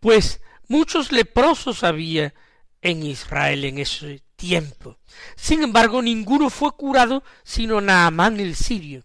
Pues 0.00 0.40
muchos 0.68 1.12
leprosos 1.12 1.84
había 1.84 2.34
en 2.82 3.04
Israel 3.04 3.64
en 3.64 3.78
ese 3.78 4.22
tiempo. 4.36 4.98
Sin 5.36 5.62
embargo, 5.62 6.02
ninguno 6.02 6.50
fue 6.50 6.72
curado 6.72 7.22
sino 7.42 7.80
Naamán 7.80 8.40
el 8.40 8.54
sirio. 8.56 9.04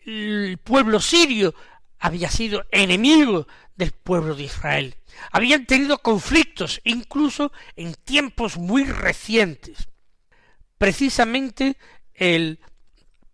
El 0.00 0.58
pueblo 0.58 1.00
sirio 1.00 1.54
había 2.00 2.30
sido 2.30 2.64
enemigo 2.72 3.46
del 3.76 3.92
pueblo 3.92 4.34
de 4.34 4.44
Israel 4.44 4.96
habían 5.30 5.66
tenido 5.66 5.98
conflictos, 5.98 6.80
incluso 6.84 7.52
en 7.76 7.94
tiempos 7.94 8.56
muy 8.56 8.84
recientes. 8.84 9.88
Precisamente 10.78 11.76
el 12.14 12.60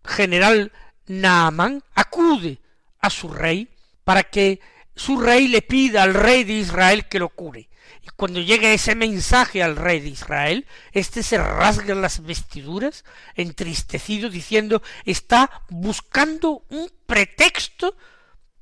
general 0.03 0.71
Naamán 1.07 1.83
acude 1.93 2.59
a 2.99 3.09
su 3.09 3.29
rey 3.29 3.69
para 4.03 4.23
que 4.23 4.59
su 4.95 5.19
rey 5.19 5.47
le 5.47 5.61
pida 5.61 6.03
al 6.03 6.13
rey 6.13 6.43
de 6.43 6.53
Israel 6.53 7.07
que 7.07 7.19
lo 7.19 7.29
cure. 7.29 7.69
Y 8.01 8.09
cuando 8.15 8.39
llega 8.41 8.71
ese 8.71 8.95
mensaje 8.95 9.61
al 9.61 9.75
rey 9.75 9.99
de 9.99 10.09
Israel, 10.09 10.65
éste 10.91 11.23
se 11.23 11.37
rasga 11.37 11.93
las 11.93 12.23
vestiduras, 12.23 13.05
entristecido, 13.35 14.29
diciendo 14.29 14.81
está 15.05 15.63
buscando 15.69 16.63
un 16.69 16.89
pretexto 17.05 17.95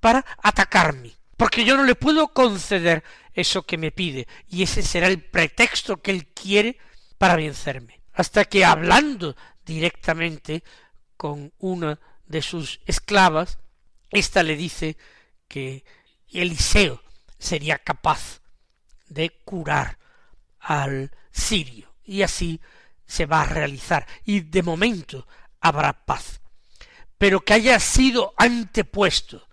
para 0.05 0.23
atacarme 0.43 1.15
porque 1.35 1.65
yo 1.65 1.75
no 1.75 1.83
le 1.83 1.95
puedo 1.95 2.27
conceder 2.27 3.03
eso 3.33 3.63
que 3.63 3.79
me 3.79 3.91
pide, 3.91 4.27
y 4.47 4.61
ese 4.61 4.83
será 4.83 5.07
el 5.07 5.19
pretexto 5.19 5.97
que 5.97 6.11
él 6.11 6.27
quiere 6.27 6.77
para 7.17 7.35
vencerme. 7.35 8.03
Hasta 8.13 8.45
que 8.45 8.63
hablando 8.63 9.35
directamente 9.65 10.63
con 11.17 11.51
una 11.57 11.99
de 12.27 12.43
sus 12.43 12.81
esclavas, 12.85 13.57
ésta 14.11 14.43
le 14.43 14.55
dice 14.55 14.95
que 15.47 15.83
Eliseo 16.29 17.01
sería 17.39 17.79
capaz 17.79 18.41
de 19.07 19.31
curar 19.43 19.97
al 20.59 21.09
sirio, 21.31 21.95
y 22.03 22.21
así 22.21 22.61
se 23.07 23.25
va 23.25 23.41
a 23.41 23.47
realizar, 23.47 24.05
y 24.23 24.41
de 24.41 24.61
momento 24.61 25.27
habrá 25.59 26.05
paz. 26.05 26.41
Pero 27.17 27.41
que 27.41 27.53
haya 27.53 27.79
sido 27.79 28.35
antepuesto 28.37 29.47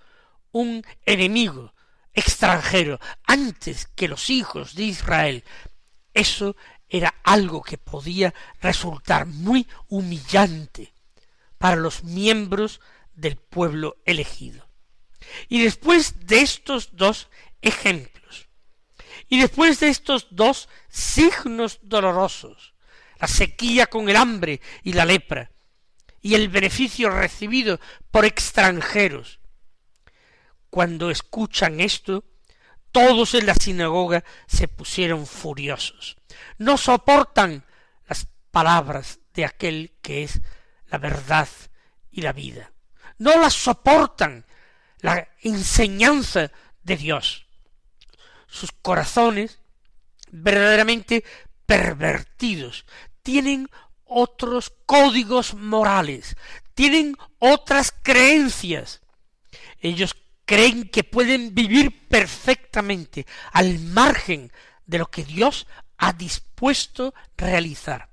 un 0.52 0.84
enemigo 1.04 1.74
extranjero 2.14 3.00
antes 3.24 3.86
que 3.86 4.08
los 4.08 4.30
hijos 4.30 4.74
de 4.74 4.84
Israel, 4.84 5.44
eso 6.14 6.56
era 6.88 7.14
algo 7.24 7.62
que 7.62 7.78
podía 7.78 8.34
resultar 8.60 9.26
muy 9.26 9.66
humillante 9.88 10.92
para 11.58 11.76
los 11.76 12.04
miembros 12.04 12.80
del 13.14 13.36
pueblo 13.36 13.96
elegido. 14.04 14.68
Y 15.48 15.62
después 15.62 16.26
de 16.26 16.40
estos 16.40 16.90
dos 16.96 17.28
ejemplos, 17.62 18.48
y 19.28 19.40
después 19.40 19.80
de 19.80 19.88
estos 19.88 20.26
dos 20.30 20.68
signos 20.90 21.78
dolorosos, 21.82 22.74
la 23.18 23.28
sequía 23.28 23.86
con 23.86 24.08
el 24.08 24.16
hambre 24.16 24.60
y 24.82 24.92
la 24.92 25.06
lepra, 25.06 25.50
y 26.20 26.34
el 26.34 26.48
beneficio 26.48 27.08
recibido 27.08 27.80
por 28.10 28.24
extranjeros, 28.24 29.40
cuando 30.72 31.10
escuchan 31.10 31.80
esto, 31.80 32.24
todos 32.92 33.34
en 33.34 33.44
la 33.44 33.54
sinagoga 33.54 34.24
se 34.46 34.68
pusieron 34.68 35.26
furiosos. 35.26 36.16
No 36.56 36.78
soportan 36.78 37.66
las 38.08 38.26
palabras 38.50 39.20
de 39.34 39.44
aquel 39.44 39.92
que 40.00 40.22
es 40.22 40.40
la 40.86 40.96
verdad 40.96 41.46
y 42.10 42.22
la 42.22 42.32
vida. 42.32 42.72
No 43.18 43.38
las 43.38 43.52
soportan 43.52 44.46
la 45.00 45.28
enseñanza 45.42 46.50
de 46.82 46.96
Dios. 46.96 47.44
Sus 48.46 48.72
corazones, 48.72 49.60
verdaderamente 50.30 51.22
pervertidos, 51.66 52.86
tienen 53.22 53.68
otros 54.04 54.72
códigos 54.86 55.52
morales, 55.52 56.34
tienen 56.72 57.14
otras 57.38 57.92
creencias. 58.02 59.02
Ellos 59.78 60.14
creen 60.44 60.88
que 60.88 61.04
pueden 61.04 61.54
vivir 61.54 62.08
perfectamente 62.08 63.26
al 63.52 63.78
margen 63.78 64.52
de 64.86 64.98
lo 64.98 65.10
que 65.10 65.24
Dios 65.24 65.66
ha 65.98 66.12
dispuesto 66.12 67.14
realizar. 67.36 68.10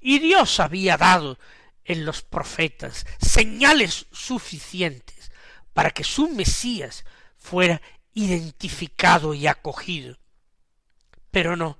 Y 0.00 0.18
Dios 0.18 0.60
había 0.60 0.96
dado 0.96 1.38
en 1.84 2.04
los 2.04 2.22
profetas 2.22 3.06
señales 3.20 4.06
suficientes 4.12 5.32
para 5.72 5.90
que 5.90 6.04
su 6.04 6.28
Mesías 6.28 7.04
fuera 7.36 7.80
identificado 8.12 9.34
y 9.34 9.46
acogido. 9.46 10.18
Pero 11.30 11.56
no, 11.56 11.78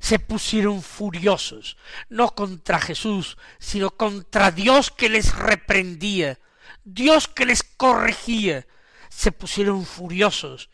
se 0.00 0.18
pusieron 0.18 0.82
furiosos, 0.82 1.76
no 2.08 2.34
contra 2.34 2.80
Jesús, 2.80 3.38
sino 3.58 3.92
contra 3.92 4.50
Dios 4.50 4.90
que 4.90 5.08
les 5.08 5.34
reprendía, 5.34 6.40
Dios 6.84 7.28
que 7.28 7.46
les 7.46 7.62
corregía, 7.62 8.66
se 9.14 9.30
pusieron 9.30 9.84
furiosos 9.84 10.70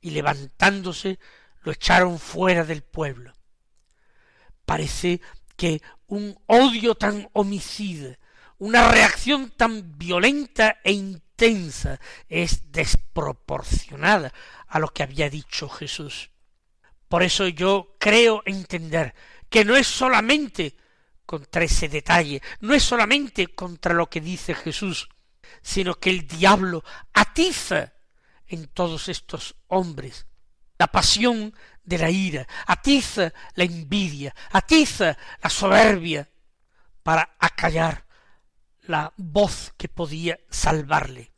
y 0.00 0.10
levantándose 0.10 1.18
lo 1.62 1.72
echaron 1.72 2.18
fuera 2.18 2.64
del 2.64 2.82
pueblo. 2.82 3.32
Parece 4.64 5.20
que 5.56 5.82
un 6.06 6.36
odio 6.46 6.94
tan 6.94 7.28
homicida, 7.34 8.18
una 8.58 8.90
reacción 8.90 9.50
tan 9.50 9.98
violenta 9.98 10.78
e 10.82 10.92
intensa 10.92 12.00
es 12.28 12.72
desproporcionada 12.72 14.32
a 14.66 14.78
lo 14.78 14.88
que 14.88 15.02
había 15.02 15.28
dicho 15.28 15.68
Jesús. 15.68 16.30
Por 17.08 17.22
eso 17.22 17.48
yo 17.48 17.96
creo 17.98 18.42
entender 18.46 19.14
que 19.48 19.64
no 19.64 19.76
es 19.76 19.86
solamente 19.86 20.76
contra 21.26 21.64
ese 21.64 21.88
detalle, 21.88 22.42
no 22.60 22.74
es 22.74 22.82
solamente 22.82 23.48
contra 23.48 23.94
lo 23.94 24.08
que 24.08 24.20
dice 24.20 24.54
Jesús, 24.54 25.08
sino 25.62 25.94
que 25.94 26.10
el 26.10 26.26
diablo 26.26 26.84
atiza 27.12 27.92
en 28.46 28.66
todos 28.68 29.08
estos 29.08 29.56
hombres 29.66 30.26
la 30.78 30.86
pasión 30.86 31.54
de 31.84 31.98
la 31.98 32.10
ira, 32.10 32.46
atiza 32.66 33.32
la 33.54 33.64
envidia, 33.64 34.34
atiza 34.52 35.18
la 35.42 35.50
soberbia 35.50 36.30
para 37.02 37.36
acallar 37.38 38.06
la 38.82 39.12
voz 39.16 39.74
que 39.76 39.88
podía 39.88 40.38
salvarle. 40.50 41.32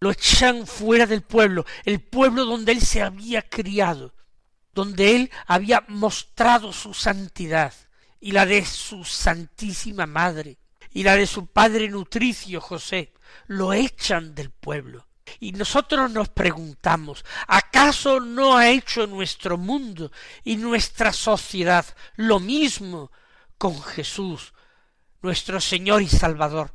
Lo 0.00 0.10
echan 0.10 0.66
fuera 0.66 1.06
del 1.06 1.22
pueblo, 1.22 1.66
el 1.84 2.00
pueblo 2.00 2.44
donde 2.44 2.72
él 2.72 2.80
se 2.80 3.02
había 3.02 3.42
criado, 3.42 4.14
donde 4.72 5.16
él 5.16 5.30
había 5.46 5.84
mostrado 5.88 6.72
su 6.72 6.94
santidad 6.94 7.74
y 8.20 8.32
la 8.32 8.46
de 8.46 8.64
su 8.64 9.04
santísima 9.04 10.06
madre 10.06 10.58
y 10.92 11.02
la 11.02 11.16
de 11.16 11.26
su 11.26 11.48
padre 11.48 11.88
nutricio 11.88 12.60
José, 12.60 13.12
lo 13.46 13.72
echan 13.72 14.34
del 14.34 14.50
pueblo. 14.50 15.06
Y 15.40 15.52
nosotros 15.52 16.10
nos 16.10 16.28
preguntamos, 16.30 17.24
¿acaso 17.46 18.20
no 18.20 18.56
ha 18.56 18.70
hecho 18.70 19.06
nuestro 19.06 19.58
mundo 19.58 20.10
y 20.44 20.56
nuestra 20.56 21.12
sociedad 21.12 21.84
lo 22.16 22.40
mismo 22.40 23.12
con 23.58 23.80
Jesús, 23.82 24.54
nuestro 25.22 25.60
Señor 25.60 26.02
y 26.02 26.08
Salvador? 26.08 26.72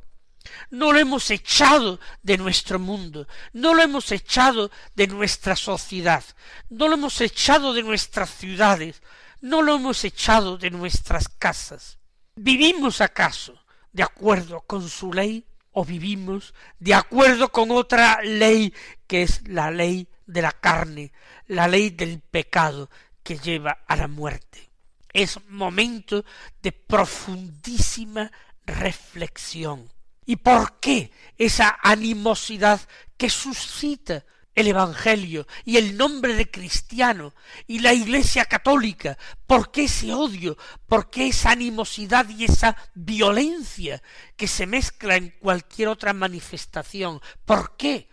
No 0.70 0.92
lo 0.92 1.00
hemos 1.00 1.32
echado 1.32 2.00
de 2.22 2.38
nuestro 2.38 2.78
mundo, 2.78 3.28
no 3.54 3.74
lo 3.74 3.82
hemos 3.82 4.12
echado 4.12 4.72
de 4.94 5.08
nuestra 5.08 5.56
sociedad, 5.56 6.24
no 6.70 6.88
lo 6.88 6.96
hemos 6.96 7.22
echado 7.22 7.74
de 7.74 7.84
nuestras 7.84 8.30
ciudades, 8.30 9.02
no 9.42 9.62
lo 9.62 9.76
hemos 9.76 10.04
echado 10.04 10.58
de 10.58 10.70
nuestras 10.70 11.30
casas. 11.30 11.98
¿Vivimos 12.36 13.00
acaso 13.00 13.64
de 13.92 14.04
acuerdo 14.04 14.62
con 14.62 14.90
su 14.90 15.14
ley 15.14 15.46
o 15.74 15.84
vivimos 15.84 16.54
de 16.80 16.94
acuerdo 16.94 17.52
con 17.52 17.72
otra 17.72 18.22
ley 18.22 18.74
que 19.08 19.24
es 19.24 19.48
la 19.48 19.70
ley 19.70 20.08
de 20.26 20.42
la 20.42 20.52
carne, 20.54 21.12
la 21.48 21.68
ley 21.68 21.90
del 21.90 22.22
pecado 22.22 22.90
que 23.22 23.38
lleva 23.38 23.80
a 23.88 23.96
la 23.96 24.08
muerte? 24.08 24.72
Es 25.12 25.40
momento 25.50 26.26
de 26.62 26.72
profundísima 26.72 28.32
reflexión 28.66 29.94
¿Y 30.26 30.38
por 30.38 30.80
qué 30.80 31.12
esa 31.38 31.78
animosidad 31.82 32.80
que 33.18 33.30
suscita 33.30 34.26
el 34.56 34.68
Evangelio 34.68 35.48
y 35.66 35.78
el 35.78 35.98
nombre 35.98 36.36
de 36.36 36.50
cristiano 36.50 37.34
y 37.68 37.80
la 37.80 37.94
Iglesia 37.94 38.46
católica? 38.46 39.18
¿Por 39.48 39.72
qué 39.72 39.86
ese 39.86 40.14
odio? 40.14 40.58
¿Por 40.88 41.10
qué 41.10 41.28
esa 41.28 41.52
animosidad 41.52 42.28
y 42.30 42.46
esa 42.46 42.76
violencia 42.94 44.02
que 44.36 44.48
se 44.48 44.66
mezcla 44.66 45.16
en 45.16 45.32
cualquier 45.40 45.88
otra 45.88 46.14
manifestación? 46.14 47.22
¿Por 47.46 47.76
qué? 47.78 48.10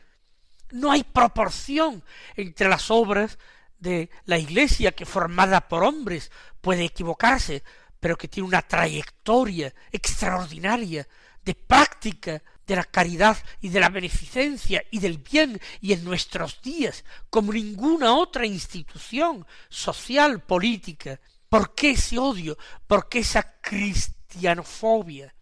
No 0.70 0.92
hay 0.92 1.04
proporción 1.04 2.04
entre 2.36 2.68
las 2.68 2.90
obras 2.90 3.38
de 3.78 4.10
la 4.24 4.38
Iglesia 4.38 4.92
que 4.92 5.06
formada 5.06 5.68
por 5.68 5.82
hombres 5.82 6.30
puede 6.60 6.84
equivocarse, 6.84 7.62
pero 7.98 8.16
que 8.16 8.28
tiene 8.28 8.48
una 8.48 8.62
trayectoria 8.62 9.74
extraordinaria 9.90 11.06
de 11.44 11.54
práctica 11.54 12.42
de 12.70 12.76
la 12.76 12.84
caridad 12.84 13.36
y 13.60 13.68
de 13.68 13.80
la 13.80 13.88
beneficencia 13.88 14.84
y 14.92 15.00
del 15.00 15.18
bien 15.18 15.60
y 15.80 15.92
en 15.92 16.04
nuestros 16.04 16.62
días 16.62 17.04
como 17.28 17.52
ninguna 17.52 18.14
otra 18.14 18.46
institución 18.46 19.44
social 19.68 20.40
política. 20.44 21.20
¿Por 21.48 21.74
qué 21.74 21.90
ese 21.90 22.16
odio? 22.18 22.56
¿Por 22.86 23.08
qué 23.08 23.18
esa 23.18 23.60
cristianofobia? 23.60 25.34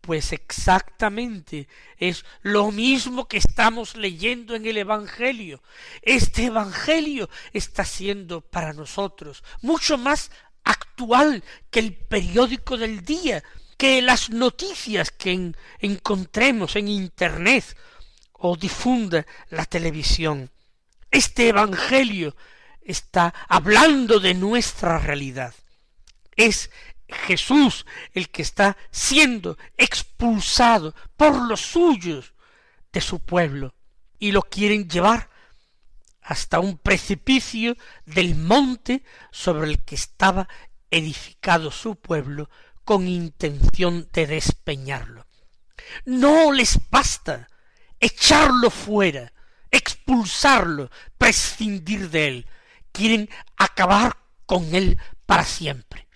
Pues 0.00 0.32
exactamente 0.32 1.68
es 1.98 2.24
lo 2.40 2.72
mismo 2.72 3.28
que 3.28 3.36
estamos 3.36 3.94
leyendo 3.94 4.56
en 4.56 4.66
el 4.66 4.76
Evangelio. 4.78 5.62
Este 6.02 6.46
Evangelio 6.46 7.30
está 7.52 7.84
siendo 7.84 8.40
para 8.40 8.72
nosotros 8.72 9.44
mucho 9.60 9.96
más 9.98 10.32
actual 10.64 11.44
que 11.70 11.78
el 11.78 11.94
periódico 11.94 12.76
del 12.76 13.04
día, 13.04 13.44
que 13.82 14.00
las 14.00 14.30
noticias 14.30 15.10
que 15.10 15.54
encontremos 15.80 16.76
en 16.76 16.86
Internet 16.86 17.76
o 18.34 18.56
difunda 18.56 19.26
la 19.50 19.64
televisión. 19.64 20.52
Este 21.10 21.48
Evangelio 21.48 22.36
está 22.80 23.34
hablando 23.48 24.20
de 24.20 24.34
nuestra 24.34 25.00
realidad. 25.00 25.52
Es 26.36 26.70
Jesús 27.26 27.84
el 28.12 28.28
que 28.28 28.42
está 28.42 28.76
siendo 28.92 29.58
expulsado 29.76 30.94
por 31.16 31.34
los 31.48 31.62
suyos 31.62 32.34
de 32.92 33.00
su 33.00 33.18
pueblo 33.18 33.74
y 34.20 34.30
lo 34.30 34.42
quieren 34.42 34.88
llevar 34.88 35.28
hasta 36.20 36.60
un 36.60 36.78
precipicio 36.78 37.76
del 38.06 38.36
monte 38.36 39.02
sobre 39.32 39.68
el 39.68 39.82
que 39.82 39.96
estaba 39.96 40.48
edificado 40.88 41.72
su 41.72 41.96
pueblo 41.96 42.48
con 42.84 43.08
intención 43.08 44.08
de 44.12 44.26
despeñarlo. 44.26 45.26
No 46.04 46.52
les 46.52 46.78
basta 46.90 47.48
echarlo 48.00 48.70
fuera, 48.70 49.32
expulsarlo, 49.70 50.90
prescindir 51.18 52.10
de 52.10 52.28
él. 52.28 52.46
Quieren 52.92 53.28
acabar 53.56 54.16
con 54.46 54.74
él 54.74 54.98
para 55.26 55.44
siempre. 55.44 56.08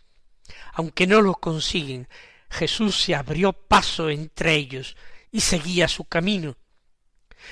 Aunque 0.72 1.06
no 1.06 1.22
lo 1.22 1.34
consiguen, 1.34 2.08
Jesús 2.50 3.00
se 3.00 3.14
abrió 3.14 3.52
paso 3.52 4.10
entre 4.10 4.54
ellos 4.54 4.96
y 5.30 5.40
seguía 5.40 5.88
su 5.88 6.04
camino, 6.04 6.56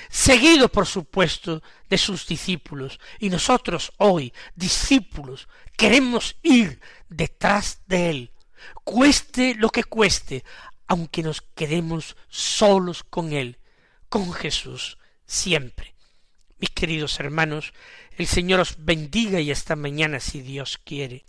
seguido 0.09 0.69
por 0.69 0.85
supuesto 0.85 1.61
de 1.89 1.97
sus 1.97 2.27
discípulos, 2.27 2.99
y 3.19 3.29
nosotros 3.29 3.91
hoy, 3.97 4.33
discípulos, 4.55 5.47
queremos 5.77 6.37
ir 6.43 6.79
detrás 7.09 7.81
de 7.87 8.09
él, 8.09 8.31
cueste 8.83 9.55
lo 9.55 9.69
que 9.69 9.83
cueste, 9.83 10.43
aunque 10.87 11.23
nos 11.23 11.41
quedemos 11.41 12.15
solos 12.27 13.03
con 13.03 13.33
Él, 13.33 13.57
con 14.09 14.33
Jesús, 14.33 14.97
siempre. 15.25 15.95
Mis 16.59 16.69
queridos 16.69 17.19
hermanos, 17.19 17.73
el 18.17 18.27
Señor 18.27 18.61
os 18.61 18.75
bendiga 18.77 19.39
y 19.39 19.51
hasta 19.51 19.75
mañana 19.75 20.19
si 20.19 20.41
Dios 20.41 20.79
quiere. 20.83 21.25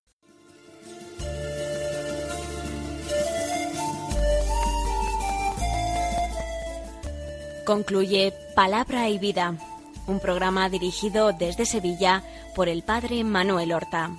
Concluye 7.65 8.33
Palabra 8.55 9.09
y 9.09 9.19
Vida, 9.19 9.59
un 10.07 10.21
programa 10.21 10.69
dirigido 10.69 11.33
desde 11.33 11.67
Sevilla 11.67 12.23
por 12.55 12.69
el 12.69 12.85
Padre 12.85 13.25
Manuel 13.25 13.73
Horta. 13.73 14.17